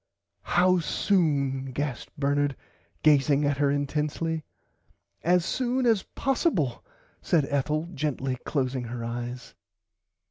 [0.57, 2.55] How soon gasped Bernard
[3.03, 4.43] gazing at her intensly.
[5.21, 6.83] As soon as possible
[7.21, 9.53] said Ethel gently closing her eyes.